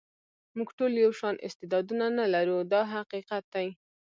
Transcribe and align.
موږ 0.57 0.69
ټول 0.77 0.91
یو 1.03 1.11
شان 1.19 1.35
استعدادونه 1.47 2.05
نه 2.17 2.25
لرو 2.33 2.57
دا 2.73 2.81
حقیقت 2.93 3.43
دی. 3.53 3.67